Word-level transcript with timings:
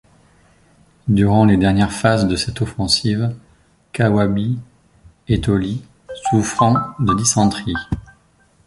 Durant 1.07 1.45
les 1.45 1.57
dernières 1.57 1.91
phases 1.91 2.25
de 2.27 2.35
cette 2.35 2.59
offensive, 2.63 3.35
Kawabe 3.91 4.55
est 5.27 5.47
au 5.47 5.55
lit, 5.57 5.83
souffrant 6.31 6.73
de 6.97 7.13
dysenterie. 7.13 7.75